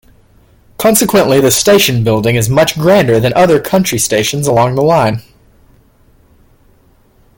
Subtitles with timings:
[0.79, 5.21] Consequently, the station building is much grander than other country stations along the line.